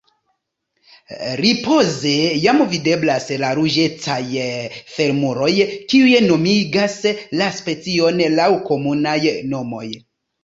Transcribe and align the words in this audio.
Ripoze 1.43 2.13
jam 2.45 2.61
videblas 2.71 3.27
la 3.43 3.51
ruĝecaj 3.59 4.23
femuroj 4.95 5.51
kiuj 5.93 6.15
nomigas 6.31 6.95
la 7.43 7.51
specion 7.61 8.23
laŭ 8.39 8.49
komunaj 8.71 9.19
nomoj. 9.53 9.87